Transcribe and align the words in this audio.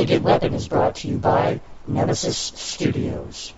Elegant 0.00 0.24
Weapon 0.24 0.54
is 0.54 0.66
brought 0.66 0.94
to 0.94 1.08
you 1.08 1.18
by 1.18 1.60
Nemesis 1.86 2.34
Studios. 2.34 3.52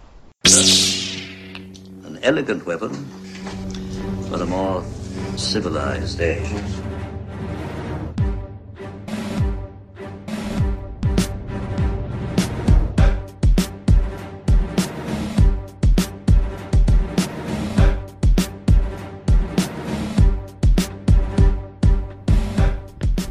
An 2.05 2.19
elegant 2.25 2.67
weapon 2.67 2.93
for 4.29 4.38
the 4.38 4.47
more 4.47 4.83
civilized 5.37 6.21
age. 6.21 6.51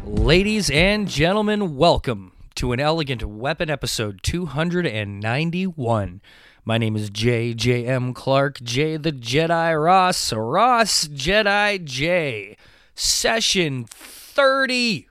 Ladies 0.06 0.70
and 0.70 1.10
gentlemen, 1.10 1.76
welcome 1.76 2.32
to 2.62 2.74
an 2.74 2.80
Elegant 2.80 3.24
Weapon 3.24 3.72
episode 3.72 4.20
291. 4.22 6.22
My 6.64 6.78
name 6.78 6.96
is 6.96 7.10
J.J.M. 7.10 8.14
Clark, 8.14 8.62
J 8.62 8.98
the 8.98 9.12
Jedi 9.12 9.84
Ross, 9.84 10.32
Ross 10.32 11.08
Jedi 11.08 11.84
J. 11.84 12.56
Session 12.94 13.86
30 13.90 15.08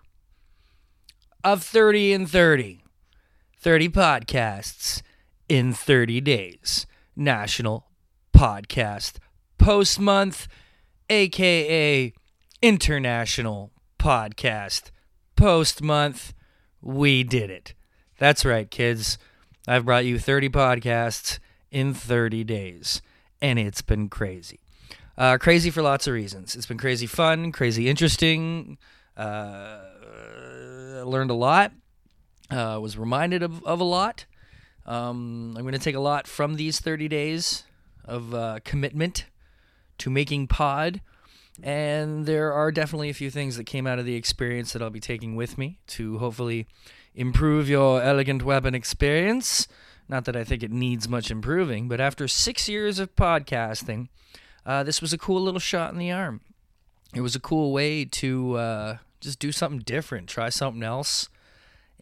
of 1.43 1.65
30 1.65 2.13
and 2.13 2.31
30. 2.31 2.85
30 3.59 3.89
podcasts 3.89 5.03
in 5.49 5.73
30 5.73 6.21
days. 6.21 6.87
National 7.17 7.89
Podcast 8.33 9.17
Post 9.59 9.99
Month, 9.99 10.47
aka 11.09 12.13
International 12.63 13.73
Podcast 13.99 14.93
Post 15.35 15.83
Month. 15.83 16.33
We 16.83 17.23
did 17.23 17.51
it. 17.51 17.75
That's 18.19 18.45
right, 18.45 18.71
kids. 18.71 19.19
I've 19.67 19.85
brought 19.85 20.05
you 20.05 20.19
30 20.19 20.49
podcasts 20.49 21.39
in 21.71 21.95
30 21.95 22.45
days, 22.45 23.03
and 23.41 23.59
it's 23.59 23.83
been 23.83 24.09
crazy. 24.09 24.61
Uh, 25.17 25.39
crazy 25.39 25.71
for 25.71 25.83
lots 25.83 26.07
of 26.07 26.15
reasons. 26.15 26.57
It's 26.57 26.67
been 26.67 26.79
crazy 26.79 27.07
fun, 27.07 27.53
crazy 27.53 27.89
interesting. 27.89 28.79
Uh, 29.17 29.81
learned 31.05 31.31
a 31.31 31.35
lot. 31.35 31.73
Uh, 32.51 32.79
was 32.81 32.97
reminded 32.97 33.43
of, 33.43 33.63
of 33.65 33.81
a 33.81 33.85
lot. 33.85 34.25
Um, 34.87 35.55
I'm 35.57 35.63
going 35.63 35.73
to 35.73 35.79
take 35.79 35.95
a 35.95 36.01
lot 36.01 36.27
from 36.27 36.57
these 36.57 36.81
30 36.81 37.07
days 37.09 37.65
of 38.05 38.35
uh, 38.35 38.61
commitment 38.65 39.27
to 39.99 40.11
making 40.11 40.49
pod. 40.49 41.01
And 41.63 42.27
there 42.27 42.53
are 42.53 42.73
definitely 42.73 43.11
a 43.11 43.15
few 43.15 43.31
things 43.31 43.57
that 43.57 43.65
came 43.65 43.87
out 43.87 43.99
of 43.99 44.05
the 44.05 44.15
experience 44.15 44.73
that 44.73 44.83
I'll 44.83 44.91
be 44.91 45.01
taking 45.01 45.37
with 45.37 45.59
me 45.59 45.79
to 45.89 46.19
hopefully 46.19 46.67
improve 47.15 47.69
your 47.69 48.03
elegant 48.03 48.43
weapon 48.43 48.75
experience. 48.75 49.69
Not 50.09 50.25
that 50.25 50.37
I 50.37 50.45
think 50.45 50.63
it 50.63 50.73
needs 50.73 51.09
much 51.09 51.31
improving, 51.31 51.89
but 51.89 52.01
after 52.01 52.27
six 52.27 52.69
years 52.69 52.99
of 52.99 53.15
podcasting, 53.15 54.09
uh, 54.65 54.83
this 54.83 55.01
was 55.01 55.13
a 55.13 55.19
cool 55.19 55.41
little 55.41 55.61
shot 55.61 55.93
in 55.93 55.99
the 55.99 56.11
arm. 56.11 56.41
It 57.15 57.21
was 57.21 57.37
a 57.37 57.41
cool 57.41 57.73
way 57.73 58.05
to 58.05 58.55
uh, 58.57 58.97
just 59.21 59.39
do 59.39 59.53
something 59.53 59.81
different, 59.81 60.29
try 60.29 60.49
something 60.49 60.83
else, 60.83 61.29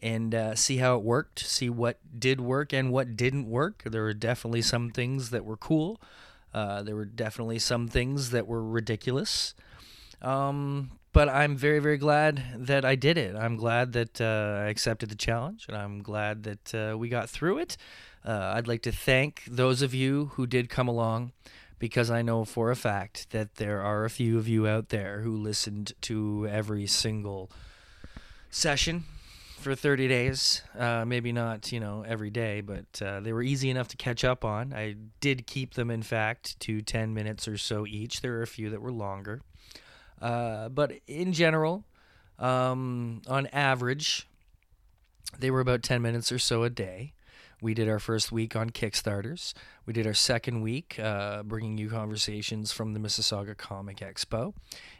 and 0.01 0.33
uh, 0.33 0.55
see 0.55 0.77
how 0.77 0.95
it 0.95 1.03
worked, 1.03 1.39
see 1.39 1.69
what 1.69 1.97
did 2.17 2.39
work 2.39 2.73
and 2.73 2.91
what 2.91 3.17
didn't 3.17 3.49
work. 3.49 3.83
There 3.85 4.03
were 4.03 4.13
definitely 4.13 4.61
some 4.61 4.91
things 4.91 5.29
that 5.31 5.45
were 5.45 5.57
cool. 5.57 5.99
Uh, 6.53 6.81
there 6.83 6.95
were 6.95 7.05
definitely 7.05 7.59
some 7.59 7.87
things 7.87 8.31
that 8.31 8.47
were 8.47 8.63
ridiculous. 8.63 9.53
Um, 10.21 10.91
but 11.11 11.29
I'm 11.29 11.55
very, 11.55 11.79
very 11.79 11.97
glad 11.97 12.43
that 12.55 12.85
I 12.85 12.95
did 12.95 13.17
it. 13.17 13.35
I'm 13.35 13.55
glad 13.55 13.93
that 13.93 14.21
uh, 14.21 14.63
I 14.63 14.69
accepted 14.69 15.09
the 15.09 15.15
challenge, 15.15 15.65
and 15.67 15.75
I'm 15.75 16.01
glad 16.01 16.43
that 16.43 16.75
uh, 16.75 16.97
we 16.97 17.09
got 17.09 17.29
through 17.29 17.59
it. 17.59 17.77
Uh, 18.25 18.53
I'd 18.55 18.67
like 18.67 18.81
to 18.83 18.91
thank 18.91 19.43
those 19.45 19.81
of 19.81 19.93
you 19.93 20.31
who 20.33 20.45
did 20.45 20.69
come 20.69 20.87
along 20.87 21.31
because 21.79 22.11
I 22.11 22.21
know 22.21 22.43
for 22.43 22.69
a 22.69 22.75
fact 22.75 23.31
that 23.31 23.55
there 23.55 23.81
are 23.81 24.03
a 24.03 24.09
few 24.09 24.37
of 24.37 24.47
you 24.47 24.67
out 24.67 24.89
there 24.89 25.21
who 25.21 25.35
listened 25.35 25.93
to 26.01 26.47
every 26.51 26.85
single 26.85 27.49
session 28.51 29.05
for 29.59 29.75
30 29.75 30.07
days. 30.07 30.61
Uh, 30.77 31.05
maybe 31.05 31.31
not, 31.31 31.71
you 31.71 31.79
know, 31.79 32.03
every 32.07 32.29
day, 32.29 32.61
but 32.61 32.85
uh, 33.01 33.19
they 33.19 33.33
were 33.33 33.43
easy 33.43 33.69
enough 33.69 33.89
to 33.89 33.97
catch 33.97 34.23
up 34.23 34.43
on. 34.43 34.73
I 34.73 34.95
did 35.19 35.45
keep 35.45 35.73
them, 35.73 35.91
in 35.91 36.01
fact, 36.01 36.59
to 36.61 36.81
10 36.81 37.13
minutes 37.13 37.47
or 37.47 37.57
so 37.57 37.85
each. 37.85 38.21
There 38.21 38.31
were 38.31 38.41
a 38.41 38.47
few 38.47 38.69
that 38.69 38.81
were 38.81 38.91
longer. 38.91 39.41
Uh, 40.21 40.69
but 40.69 40.93
in 41.07 41.33
general, 41.33 41.83
um, 42.39 43.21
on 43.27 43.47
average, 43.47 44.27
they 45.37 45.51
were 45.51 45.59
about 45.59 45.83
10 45.83 46.01
minutes 46.01 46.31
or 46.31 46.39
so 46.39 46.63
a 46.63 46.69
day. 46.69 47.13
We 47.61 47.73
did 47.73 47.89
our 47.89 47.99
first 47.99 48.31
week 48.31 48.55
on 48.55 48.69
Kickstarters. 48.69 49.53
We 49.85 49.91
did 49.91 50.07
our 50.07 50.13
second 50.13 50.61
week 50.61 50.97
uh, 50.97 51.43
bringing 51.43 51.77
you 51.77 51.89
conversations 51.89 52.71
from 52.71 52.93
the 52.93 52.99
Mississauga 52.99 53.57
Comic 53.57 53.97
Expo. 53.97 54.53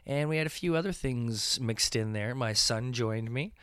And 0.05 0.27
we 0.27 0.37
had 0.37 0.45
a 0.45 0.49
few 0.51 0.75
other 0.75 0.91
things 0.91 1.59
mixed 1.61 1.95
in 1.95 2.11
there. 2.11 2.35
My 2.35 2.51
son 2.51 2.91
joined 2.91 3.31
me. 3.31 3.53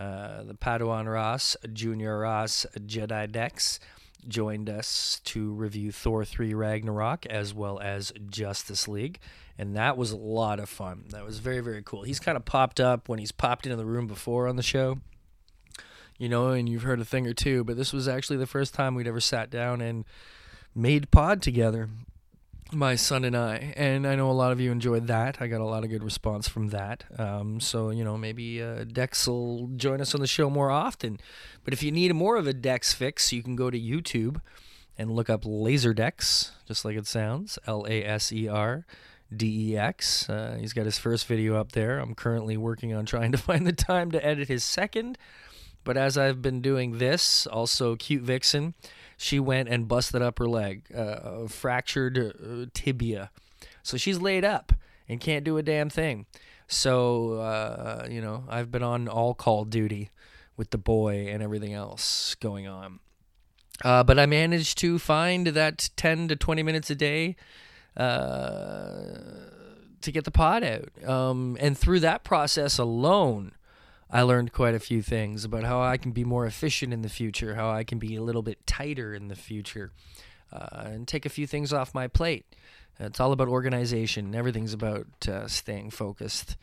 Uh, 0.00 0.44
the 0.44 0.54
Padawan 0.54 1.12
Ross, 1.12 1.58
Junior 1.74 2.20
Ross, 2.20 2.64
Jedi 2.74 3.30
Dex 3.30 3.78
joined 4.26 4.70
us 4.70 5.20
to 5.24 5.52
review 5.52 5.92
Thor 5.92 6.24
3 6.24 6.54
Ragnarok 6.54 7.26
as 7.26 7.52
well 7.52 7.78
as 7.80 8.10
Justice 8.30 8.88
League. 8.88 9.18
And 9.58 9.76
that 9.76 9.98
was 9.98 10.10
a 10.10 10.16
lot 10.16 10.58
of 10.58 10.70
fun. 10.70 11.04
That 11.10 11.26
was 11.26 11.40
very, 11.40 11.60
very 11.60 11.82
cool. 11.82 12.04
He's 12.04 12.18
kind 12.18 12.36
of 12.36 12.46
popped 12.46 12.80
up 12.80 13.10
when 13.10 13.18
he's 13.18 13.30
popped 13.30 13.66
into 13.66 13.76
the 13.76 13.84
room 13.84 14.06
before 14.06 14.48
on 14.48 14.56
the 14.56 14.62
show, 14.62 15.00
you 16.16 16.30
know, 16.30 16.48
and 16.48 16.66
you've 16.66 16.84
heard 16.84 17.00
a 17.00 17.04
thing 17.04 17.26
or 17.26 17.34
two, 17.34 17.62
but 17.62 17.76
this 17.76 17.92
was 17.92 18.08
actually 18.08 18.38
the 18.38 18.46
first 18.46 18.72
time 18.72 18.94
we'd 18.94 19.06
ever 19.06 19.20
sat 19.20 19.50
down 19.50 19.82
and 19.82 20.06
made 20.74 21.10
pod 21.10 21.42
together 21.42 21.90
my 22.72 22.94
son 22.94 23.24
and 23.24 23.36
I, 23.36 23.72
and 23.76 24.06
I 24.06 24.14
know 24.14 24.30
a 24.30 24.32
lot 24.32 24.52
of 24.52 24.60
you 24.60 24.70
enjoyed 24.70 25.06
that. 25.08 25.38
I 25.40 25.46
got 25.46 25.60
a 25.60 25.64
lot 25.64 25.84
of 25.84 25.90
good 25.90 26.04
response 26.04 26.48
from 26.48 26.68
that. 26.68 27.04
Um, 27.18 27.60
so 27.60 27.90
you 27.90 28.04
know, 28.04 28.16
maybe 28.16 28.62
uh, 28.62 28.84
Dex 28.84 29.26
will 29.26 29.68
join 29.76 30.00
us 30.00 30.14
on 30.14 30.20
the 30.20 30.26
show 30.26 30.50
more 30.50 30.70
often. 30.70 31.18
But 31.64 31.72
if 31.72 31.82
you 31.82 31.92
need 31.92 32.14
more 32.14 32.36
of 32.36 32.46
a 32.46 32.52
Dex 32.52 32.92
fix, 32.92 33.32
you 33.32 33.42
can 33.42 33.56
go 33.56 33.70
to 33.70 33.78
YouTube 33.78 34.40
and 34.98 35.10
look 35.10 35.30
up 35.30 35.42
Laser 35.44 35.94
Dex, 35.94 36.52
just 36.66 36.84
like 36.84 36.96
it 36.96 37.06
sounds, 37.06 37.58
L 37.66 37.86
A 37.88 38.04
S 38.04 38.32
E 38.32 38.48
R 38.48 38.84
D 39.34 39.72
E 39.72 39.76
X. 39.76 40.28
Uh, 40.28 40.56
he's 40.60 40.72
got 40.72 40.84
his 40.84 40.98
first 40.98 41.26
video 41.26 41.56
up 41.56 41.72
there. 41.72 41.98
I'm 41.98 42.14
currently 42.14 42.56
working 42.56 42.94
on 42.94 43.06
trying 43.06 43.32
to 43.32 43.38
find 43.50 43.66
the 43.66 43.72
time 43.72 44.10
to 44.10 44.24
edit 44.24 44.48
his 44.48 44.64
second. 44.64 45.18
But 45.84 45.96
as 45.96 46.18
I've 46.18 46.42
been 46.42 46.60
doing 46.60 46.98
this, 46.98 47.46
also 47.46 47.96
Cute 47.96 48.22
Vixen 48.22 48.74
she 49.20 49.38
went 49.38 49.68
and 49.68 49.86
busted 49.86 50.22
up 50.22 50.38
her 50.38 50.48
leg, 50.48 50.84
uh, 50.96 51.46
fractured 51.46 52.16
uh, 52.18 52.64
tibia. 52.72 53.30
So 53.82 53.98
she's 53.98 54.18
laid 54.18 54.46
up 54.46 54.72
and 55.10 55.20
can't 55.20 55.44
do 55.44 55.58
a 55.58 55.62
damn 55.62 55.90
thing. 55.90 56.24
So, 56.66 57.34
uh, 57.34 58.06
you 58.08 58.22
know, 58.22 58.44
I've 58.48 58.70
been 58.70 58.82
on 58.82 59.08
all 59.08 59.34
call 59.34 59.66
duty 59.66 60.08
with 60.56 60.70
the 60.70 60.78
boy 60.78 61.26
and 61.28 61.42
everything 61.42 61.74
else 61.74 62.34
going 62.36 62.66
on. 62.66 63.00
Uh, 63.84 64.02
but 64.02 64.18
I 64.18 64.24
managed 64.24 64.78
to 64.78 64.98
find 64.98 65.48
that 65.48 65.90
10 65.96 66.28
to 66.28 66.36
20 66.36 66.62
minutes 66.62 66.88
a 66.88 66.94
day 66.94 67.36
uh, 67.98 69.18
to 70.00 70.10
get 70.10 70.24
the 70.24 70.30
pod 70.30 70.64
out. 70.64 70.88
Um, 71.06 71.58
and 71.60 71.76
through 71.76 72.00
that 72.00 72.24
process 72.24 72.78
alone, 72.78 73.52
I 74.12 74.22
learned 74.22 74.52
quite 74.52 74.74
a 74.74 74.80
few 74.80 75.02
things 75.02 75.44
about 75.44 75.64
how 75.64 75.80
I 75.80 75.96
can 75.96 76.10
be 76.10 76.24
more 76.24 76.44
efficient 76.44 76.92
in 76.92 77.02
the 77.02 77.08
future, 77.08 77.54
how 77.54 77.70
I 77.70 77.84
can 77.84 77.98
be 77.98 78.16
a 78.16 78.22
little 78.22 78.42
bit 78.42 78.66
tighter 78.66 79.14
in 79.14 79.28
the 79.28 79.36
future, 79.36 79.92
uh, 80.52 80.82
and 80.84 81.06
take 81.06 81.24
a 81.24 81.30
few 81.30 81.46
things 81.46 81.72
off 81.72 81.94
my 81.94 82.08
plate. 82.08 82.44
It's 82.98 83.20
all 83.20 83.32
about 83.32 83.48
organization. 83.48 84.34
Everything's 84.34 84.72
about 84.72 85.06
uh, 85.28 85.46
staying 85.46 85.90
focused. 85.90 86.56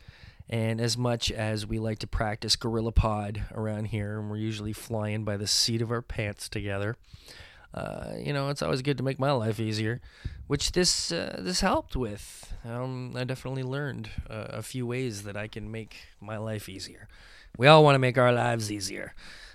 And 0.50 0.80
as 0.80 0.97
much 0.97 1.31
as 1.31 1.66
we 1.66 1.80
like 1.80 2.00
to 2.00 2.07
practice 2.07 2.56
Gorilla 2.56 2.91
Pod 2.91 3.46
around 3.53 3.86
here, 3.86 4.19
and 4.19 4.30
we're 4.30 4.38
usually 4.38 4.74
flying 4.74 5.24
by 5.24 5.38
the 5.38 5.47
seat 5.47 5.81
of 5.81 5.92
our 5.92 6.01
pants 6.01 6.48
together, 6.48 6.95
uh, 7.74 8.14
you 8.18 8.34
know, 8.34 8.50
it's 8.50 8.62
always 8.62 8.81
good 8.81 8.98
to 8.98 9.04
make 9.04 9.19
my 9.19 9.31
life 9.31 9.60
easier, 9.60 10.02
which 10.48 10.72
this 10.72 11.12
uh, 11.12 11.38
this 11.40 11.62
helped 11.62 11.96
with. 11.96 12.54
Um, 12.66 13.14
I 13.16 13.24
definitely 13.24 13.64
learned 13.64 14.10
uh, 14.30 14.48
a 14.50 14.62
few 14.62 14.86
ways 14.86 15.24
that 15.24 15.38
I 15.38 15.48
can 15.48 15.72
make 15.72 15.96
my 16.19 16.38
life 16.38 16.69
easier. 16.69 17.08
We 17.58 17.68
all 17.68 17.84
want 17.84 17.96
to 17.96 18.00
make 18.00 18.18
our 18.18 18.31
lives 18.31 18.72
easier 18.72 19.14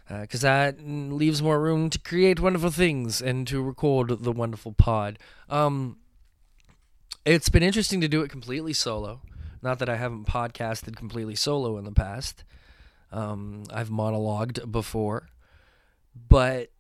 because 0.09 0.45
uh, 0.45 0.49
that 0.49 0.77
leaves 0.81 1.43
more 1.43 1.61
room 1.61 1.89
to 1.91 1.99
create 1.99 2.41
wonderful 2.41 2.71
things 2.71 3.23
and 3.23 3.47
to 3.47 3.63
record 3.63 4.09
the 4.09 4.33
wonderful 4.33 4.73
pod. 4.73 5.19
Um, 5.49 5.99
it's 7.25 7.49
been 7.49 7.63
interesting 7.63 8.01
to 8.01 8.09
do 8.09 8.23
it 8.23 8.31
completely 8.31 8.73
solo. 8.73 9.21
Not 9.63 9.79
that 9.79 9.89
I 9.89 9.97
haven't 9.97 10.27
podcasted 10.27 10.97
completely 10.97 11.37
solo 11.37 11.79
in 11.79 11.85
the 11.85 11.93
past. 11.93 12.43
Um, 13.13 13.65
I've 13.73 13.91
monologued 13.91 14.73
before, 14.73 15.29
but 16.29 16.71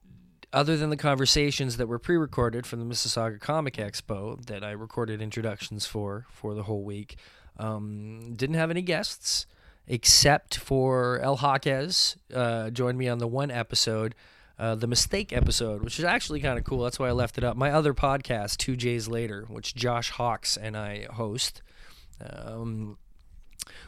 other 0.52 0.76
than 0.76 0.90
the 0.90 0.96
conversations 0.96 1.76
that 1.76 1.86
were 1.86 1.98
pre-recorded 1.98 2.66
from 2.66 2.78
the 2.78 2.84
Mississauga 2.84 3.40
Comic 3.40 3.74
Expo 3.74 4.44
that 4.46 4.62
I 4.62 4.72
recorded 4.72 5.22
introductions 5.22 5.86
for 5.86 6.26
for 6.30 6.54
the 6.54 6.64
whole 6.64 6.82
week, 6.84 7.16
um, 7.58 8.34
didn't 8.34 8.56
have 8.56 8.70
any 8.70 8.82
guests 8.82 9.46
except 9.86 10.56
for 10.58 11.18
El 11.20 11.36
Jaquez, 11.38 12.16
uh, 12.32 12.70
joined 12.70 12.98
me 12.98 13.08
on 13.08 13.18
the 13.18 13.26
one 13.26 13.50
episode, 13.50 14.14
uh, 14.58 14.74
the 14.74 14.86
mistake 14.86 15.32
episode, 15.32 15.82
which 15.82 15.98
is 15.98 16.04
actually 16.04 16.40
kind 16.40 16.58
of 16.58 16.64
cool. 16.64 16.84
That's 16.84 16.98
why 16.98 17.08
I 17.08 17.12
left 17.12 17.36
it 17.38 17.44
up. 17.44 17.56
My 17.56 17.70
other 17.70 17.94
podcast, 17.94 18.58
Two 18.58 18.76
J's 18.76 19.08
Later, 19.08 19.46
which 19.48 19.74
Josh 19.74 20.10
Hawks 20.10 20.56
and 20.56 20.76
I 20.76 21.06
host. 21.10 21.62
Um, 22.20 22.98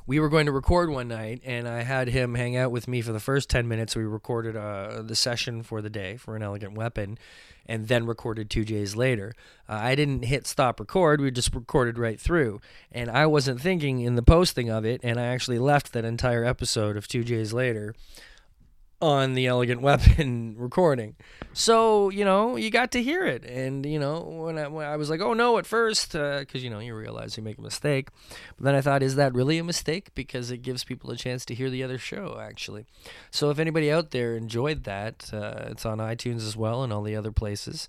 we 0.06 0.21
were 0.21 0.29
going 0.29 0.47
to 0.47 0.53
record 0.53 0.91
one 0.91 1.09
night, 1.09 1.41
and 1.44 1.69
I 1.69 1.82
had 1.82 2.09
him 2.09 2.35
hang 2.35 2.56
out 2.56 2.71
with 2.71 2.88
me 2.88 3.00
for 3.03 3.12
the 3.12 3.21
first 3.21 3.50
10 3.50 3.67
minutes. 3.67 3.97
We 3.97 4.05
recorded 4.05 4.56
uh, 4.56 5.03
the 5.03 5.17
session 5.17 5.62
for 5.62 5.82
the 5.82 5.91
day 5.91 6.17
for 6.17 6.37
an 6.37 6.43
elegant 6.43 6.75
weapon, 6.75 7.19
and 7.67 7.88
then 7.88 8.06
recorded 8.06 8.50
two 8.50 8.65
days 8.65 8.94
later. 8.94 9.35
Uh, 9.69 9.75
I 9.75 9.94
didn't 9.94 10.25
hit 10.25 10.47
stop 10.47 10.81
record, 10.81 11.21
we 11.21 11.31
just 11.31 11.55
recorded 11.55 11.99
right 11.99 12.21
through. 12.21 12.61
And 12.93 13.11
I 13.11 13.26
wasn't 13.26 13.61
thinking 13.61 14.00
in 14.00 14.15
the 14.15 14.23
posting 14.23 14.71
of 14.71 14.85
it, 14.85 15.00
and 15.03 15.19
I 15.19 15.26
actually 15.26 15.59
left 15.59 15.93
that 15.93 16.05
entire 16.05 16.44
episode 16.44 16.97
of 16.97 17.09
two 17.09 17.25
days 17.25 17.53
later 17.53 17.94
on 19.00 19.35
the 19.35 19.46
Elegant 19.46 19.81
Weapon 19.82 20.55
recording. 20.58 21.17
So, 21.52 22.11
you 22.11 22.25
know, 22.25 22.56
you 22.56 22.70
got 22.70 22.91
to 22.93 23.02
hear 23.02 23.25
it. 23.25 23.44
And, 23.44 23.85
you 23.87 23.99
know, 23.99 24.20
when 24.20 24.58
I, 24.58 24.69
when 24.69 24.87
I 24.87 24.96
was 24.96 25.11
like, 25.11 25.20
oh 25.20 25.35
no, 25.35 25.58
at 25.58 25.67
first, 25.67 26.12
because, 26.12 26.55
uh, 26.55 26.58
you 26.58 26.70
know, 26.70 26.79
you 26.79 26.94
realize 26.94 27.37
you 27.37 27.43
make 27.43 27.58
a 27.58 27.62
mistake. 27.62 28.08
But 28.56 28.64
then 28.64 28.75
I 28.75 28.81
thought, 28.81 29.02
is 29.02 29.17
that 29.17 29.35
really 29.35 29.58
a 29.58 29.64
mistake? 29.64 30.14
Because 30.14 30.50
it 30.50 30.58
gives 30.58 30.85
people 30.85 31.11
a 31.11 31.17
chance 31.17 31.44
to 31.46 31.55
hear 31.55 31.70
the 31.70 31.82
other 31.82 31.99
show, 31.99 32.38
actually. 32.41 32.87
So 33.31 33.50
if 33.50 33.58
anybody 33.58 33.91
out 33.91 34.11
there 34.11 34.37
enjoyed 34.37 34.85
that, 34.85 35.31
uh, 35.32 35.67
it's 35.67 35.87
on 35.87 35.99
iTunes 35.99 36.47
as 36.47 36.56
well 36.56 36.82
and 36.82 36.93
all 36.93 37.02
the 37.02 37.17
other 37.17 37.32
places. 37.32 37.88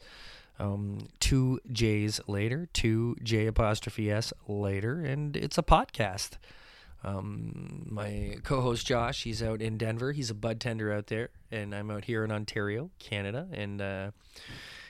Um, 0.57 1.09
two 1.19 1.59
J's 1.71 2.21
later, 2.27 2.69
two 2.71 3.17
J 3.21 3.47
apostrophe 3.47 4.09
S 4.09 4.31
later, 4.47 5.03
and 5.03 5.35
it's 5.35 5.57
a 5.57 5.63
podcast. 5.63 6.37
Um, 7.05 7.85
my 7.87 8.37
co-host 8.43 8.87
Josh, 8.87 9.23
he's 9.23 9.43
out 9.43 9.61
in 9.61 9.77
Denver. 9.77 10.11
He's 10.11 10.31
a 10.31 10.33
bud 10.33 10.59
tender 10.59 10.91
out 10.91 11.07
there, 11.07 11.29
and 11.51 11.73
I'm 11.75 11.91
out 11.91 12.05
here 12.05 12.23
in 12.23 12.31
Ontario, 12.31 12.89
Canada, 12.97 13.47
and 13.51 13.79
uh, 13.79 14.11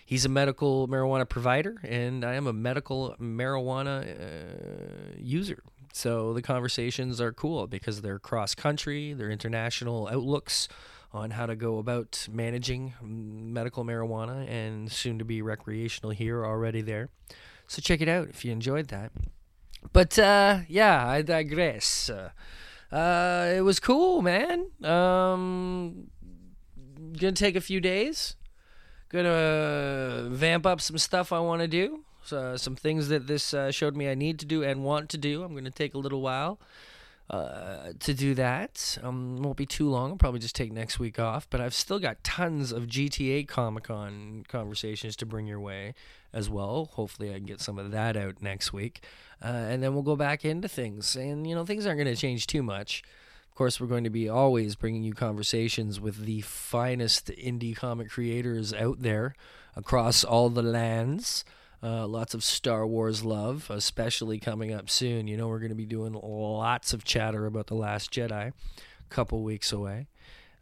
he's 0.05 0.23
a 0.23 0.29
medical 0.29 0.87
marijuana 0.87 1.27
provider, 1.27 1.75
and 1.83 2.23
I 2.23 2.35
am 2.35 2.47
a 2.47 2.53
medical 2.53 3.15
marijuana 3.19 4.07
uh, 4.07 5.15
user. 5.17 5.61
So 5.91 6.33
the 6.33 6.41
conversations 6.41 7.19
are 7.19 7.33
cool 7.33 7.67
because 7.67 8.01
they're 8.01 8.19
cross 8.19 8.55
country, 8.55 9.11
they're 9.11 9.29
international 9.29 10.07
outlooks 10.09 10.69
on 11.11 11.31
how 11.31 11.45
to 11.45 11.55
go 11.55 11.79
about 11.79 12.27
managing 12.31 12.93
medical 13.01 13.83
marijuana 13.83 14.49
and 14.49 14.91
soon 14.91 15.19
to 15.19 15.25
be 15.25 15.41
recreational 15.41 16.11
here 16.11 16.45
already 16.45 16.81
there. 16.81 17.09
So 17.67 17.81
check 17.81 17.99
it 17.99 18.07
out 18.07 18.29
if 18.29 18.45
you 18.45 18.51
enjoyed 18.51 18.87
that. 18.89 19.11
But 19.93 20.17
uh, 20.19 20.59
yeah, 20.67 21.07
I 21.07 21.21
digress. 21.21 22.09
Uh, 22.91 23.53
it 23.55 23.61
was 23.61 23.79
cool, 23.79 24.21
man. 24.21 24.67
Um, 24.83 26.07
gonna 27.17 27.33
take 27.33 27.55
a 27.55 27.61
few 27.61 27.79
days. 27.79 28.35
Gonna 29.09 30.27
vamp 30.29 30.65
up 30.65 30.81
some 30.81 30.97
stuff 30.97 31.31
I 31.31 31.39
want 31.39 31.61
to 31.61 31.67
do. 31.67 32.05
So, 32.23 32.57
some 32.57 32.75
things 32.75 33.09
that 33.09 33.27
this 33.27 33.53
uh, 33.53 33.71
showed 33.71 33.95
me 33.95 34.09
I 34.09 34.15
need 34.15 34.39
to 34.39 34.45
do 34.45 34.63
and 34.63 34.83
want 34.83 35.09
to 35.09 35.17
do. 35.17 35.43
I'm 35.43 35.53
gonna 35.53 35.71
take 35.71 35.93
a 35.93 35.99
little 35.99 36.21
while 36.21 36.59
uh, 37.29 37.93
to 37.99 38.13
do 38.13 38.35
that. 38.35 38.97
Um, 39.01 39.37
won't 39.41 39.57
be 39.57 39.65
too 39.65 39.89
long. 39.89 40.11
I'll 40.11 40.17
probably 40.17 40.39
just 40.39 40.55
take 40.55 40.71
next 40.71 40.99
week 40.99 41.19
off. 41.19 41.47
But 41.49 41.61
I've 41.61 41.73
still 41.73 41.99
got 41.99 42.23
tons 42.23 42.71
of 42.71 42.83
GTA 42.87 43.47
Comic 43.47 43.85
Con 43.85 44.45
conversations 44.47 45.15
to 45.17 45.25
bring 45.25 45.47
your 45.47 45.59
way 45.59 45.95
as 46.31 46.49
well. 46.49 46.89
Hopefully, 46.93 47.31
I 47.31 47.37
can 47.37 47.45
get 47.45 47.61
some 47.61 47.79
of 47.79 47.91
that 47.91 48.15
out 48.15 48.41
next 48.41 48.73
week. 48.73 49.03
Uh, 49.43 49.47
and 49.47 49.81
then 49.81 49.93
we'll 49.93 50.03
go 50.03 50.15
back 50.15 50.45
into 50.45 50.67
things. 50.67 51.15
And, 51.15 51.47
you 51.47 51.55
know, 51.55 51.65
things 51.65 51.85
aren't 51.85 51.97
going 51.97 52.13
to 52.13 52.19
change 52.19 52.45
too 52.47 52.61
much. 52.61 53.03
Of 53.49 53.55
course, 53.55 53.79
we're 53.79 53.87
going 53.87 54.03
to 54.03 54.09
be 54.09 54.29
always 54.29 54.75
bringing 54.75 55.03
you 55.03 55.13
conversations 55.13 55.99
with 55.99 56.25
the 56.25 56.41
finest 56.41 57.27
indie 57.27 57.75
comic 57.75 58.09
creators 58.09 58.73
out 58.73 59.01
there 59.01 59.33
across 59.75 60.23
all 60.23 60.49
the 60.49 60.61
lands. 60.61 61.45
Uh, 61.85 62.07
lots 62.07 62.33
of 62.33 62.43
Star 62.43 62.87
Wars 62.87 63.23
love, 63.23 63.69
especially 63.69 64.39
coming 64.39 64.73
up 64.73 64.89
soon. 64.89 65.27
You 65.27 65.37
know, 65.37 65.47
we're 65.47 65.59
going 65.59 65.69
to 65.69 65.75
be 65.75 65.85
doing 65.85 66.13
lots 66.13 66.93
of 66.93 67.03
chatter 67.03 67.45
about 67.45 67.67
The 67.67 67.75
Last 67.75 68.11
Jedi, 68.11 68.47
a 68.47 68.53
couple 69.09 69.43
weeks 69.43 69.71
away. 69.71 70.07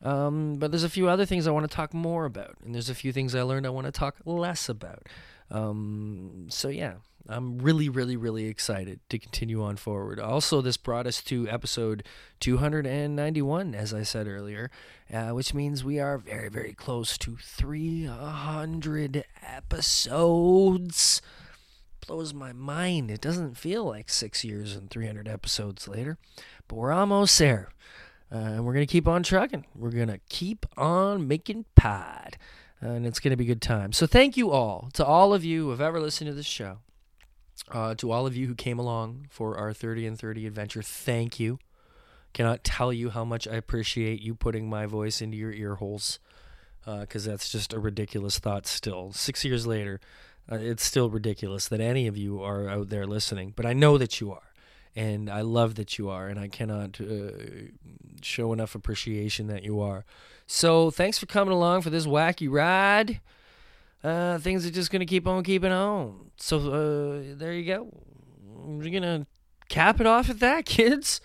Um, 0.04 0.56
but 0.56 0.72
there's 0.72 0.84
a 0.84 0.90
few 0.90 1.08
other 1.08 1.26
things 1.26 1.48
I 1.48 1.52
want 1.52 1.70
to 1.70 1.76
talk 1.76 1.94
more 1.94 2.26
about, 2.26 2.58
and 2.64 2.76
there's 2.76 2.90
a 2.90 2.96
few 2.96 3.14
things 3.14 3.34
I 3.34 3.42
learned 3.42 3.66
I 3.66 3.70
want 3.70 3.86
to 3.86 3.92
talk 3.92 4.18
less 4.26 4.68
about. 4.68 5.08
Um, 5.50 6.48
so 6.50 6.68
yeah, 6.68 6.96
I'm 7.28 7.60
really, 7.60 7.88
really, 7.88 8.18
really 8.18 8.46
excited 8.46 9.00
to 9.10 9.18
continue 9.18 9.64
on 9.64 9.78
forward. 9.78 10.20
Also, 10.20 10.60
this 10.62 10.76
brought 10.76 11.08
us 11.08 11.22
to 11.24 11.48
episode 11.48 12.04
291, 12.42 13.74
as 13.74 13.94
I 13.94 14.04
said 14.04 14.28
earlier, 14.28 14.70
uh, 15.12 15.30
which 15.30 15.54
means 15.54 15.86
we 15.86 16.00
are 16.00 16.18
very, 16.18 16.50
very 16.50 16.74
close 16.74 17.18
to 17.20 17.38
300 17.38 19.24
episodes. 19.42 21.22
Blows 22.06 22.34
my 22.34 22.52
mind. 22.52 23.10
It 23.10 23.22
doesn't 23.22 23.56
feel 23.56 23.86
like 23.86 24.10
six 24.10 24.44
years 24.44 24.76
and 24.76 24.90
300 24.90 25.30
episodes 25.30 25.88
later, 25.88 26.18
but 26.68 26.76
we're 26.76 26.92
almost 26.92 27.40
there. 27.40 27.70
Uh, 28.34 28.38
and 28.38 28.66
we're 28.66 28.74
going 28.74 28.86
to 28.86 28.92
keep 28.92 29.08
on 29.08 29.22
trucking. 29.22 29.66
We're 29.76 29.92
going 29.92 30.08
to 30.08 30.20
keep 30.30 30.66
on 30.76 31.28
making 31.28 31.66
pod. 31.76 32.38
Uh, 32.82 32.90
and 32.90 33.06
it's 33.06 33.20
going 33.20 33.32
to 33.32 33.38
be 33.38 33.44
a 33.44 33.48
good 33.48 33.62
time. 33.62 33.94
So, 33.94 34.08
thank 34.08 34.36
you 34.36 34.52
all 34.52 34.90
to 34.94 35.06
all 35.06 35.34
of 35.34 35.46
you 35.46 35.66
who 35.66 35.70
have 35.70 35.82
ever 35.82 36.00
listened 36.00 36.30
to 36.30 36.34
this 36.34 36.46
show. 36.46 36.80
Uh, 37.72 37.94
to 37.96 38.12
all 38.12 38.26
of 38.26 38.36
you 38.36 38.48
who 38.48 38.56
came 38.56 38.80
along 38.80 39.28
for 39.30 39.58
our 39.58 39.74
30 39.74 40.08
and 40.08 40.20
30 40.20 40.48
adventure, 40.48 40.82
thank 40.82 41.40
you. 41.40 41.60
Cannot 42.34 42.64
tell 42.64 42.92
you 42.92 43.12
how 43.12 43.24
much 43.24 43.48
I 43.48 43.54
appreciate 43.54 44.22
you 44.22 44.34
putting 44.34 44.68
my 44.68 44.88
voice 44.88 45.22
into 45.22 45.38
your 45.38 45.52
ear 45.52 45.76
holes 45.76 46.20
because 46.84 47.28
uh, 47.28 47.32
that's 47.32 47.50
just 47.50 47.72
a 47.72 47.80
ridiculous 47.80 48.40
thought 48.40 48.66
still. 48.66 49.14
Six 49.14 49.46
years 49.46 49.68
later, 49.68 50.02
uh, 50.52 50.56
it's 50.56 50.84
still 50.84 51.10
ridiculous 51.10 51.68
that 51.68 51.80
any 51.80 52.08
of 52.08 52.18
you 52.18 52.42
are 52.42 52.68
out 52.68 52.90
there 52.90 53.06
listening, 53.06 53.54
but 53.56 53.66
I 53.66 53.74
know 53.74 53.98
that 53.98 54.20
you 54.20 54.32
are. 54.32 54.53
And 54.96 55.30
I 55.30 55.42
love 55.42 55.76
that 55.76 55.98
you 55.98 56.10
are, 56.10 56.28
and 56.28 56.40
I 56.40 56.48
cannot 56.48 57.02
uh, 57.02 57.32
show 58.22 58.54
enough 58.54 58.76
appreciation 58.76 59.48
that 59.48 59.64
you 59.64 59.82
are. 59.82 60.06
So, 60.46 60.92
thanks 60.92 61.18
for 61.18 61.26
coming 61.26 61.54
along 61.54 61.82
for 61.82 61.90
this 61.90 62.06
wacky 62.06 62.48
ride 62.52 63.20
uh, 64.04 64.38
things 64.40 64.66
are 64.66 64.72
just 64.72 64.92
gonna 64.92 65.06
keep 65.06 65.28
on 65.28 65.44
keeping 65.44 65.72
on. 65.72 66.32
So 66.38 66.58
uh, 66.58 67.36
there 67.38 67.54
you 67.54 67.66
go. 67.66 67.90
We're 68.46 68.92
gonna 68.92 69.28
cap 69.70 70.02
it 70.02 70.08
off 70.08 70.30
at 70.30 70.40
that, 70.40 70.66
kids. 70.66 71.22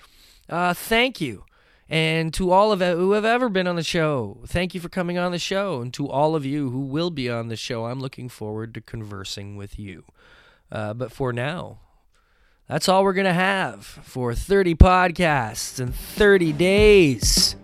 Uh, 0.49 0.75
thank 0.75 1.21
you. 1.21 1.45
And 1.91 2.35
to 2.35 2.51
all 2.53 2.71
of 2.71 2.81
who 2.81 3.13
have 3.13 3.25
ever 3.25 3.49
been 3.49 3.67
on 3.67 3.77
the 3.77 3.83
show, 3.83 4.43
thank 4.47 4.75
you 4.75 4.81
for 4.81 4.91
coming 4.91 5.17
on 5.17 5.33
the 5.33 5.39
show. 5.39 5.81
And 5.81 5.93
to 5.95 6.09
all 6.09 6.37
of 6.37 6.45
you 6.45 6.71
who 6.71 6.81
will 6.81 7.11
be 7.11 7.31
on 7.31 7.49
the 7.49 7.57
show, 7.57 7.87
I'm 7.87 7.99
looking 7.99 8.29
forward 8.29 8.75
to 8.75 8.83
conversing 8.83 9.57
with 9.57 9.79
you. 9.79 10.05
Uh, 10.71 10.93
but 10.93 11.11
for 11.11 11.33
now, 11.33 11.79
that's 12.69 12.89
all 12.89 13.03
we're 13.03 13.15
going 13.15 13.25
to 13.25 13.33
have 13.33 13.85
for 13.85 14.35
30 14.35 14.75
podcasts 14.75 15.81
and 15.81 15.95
30 15.95 16.53
days. 16.53 17.57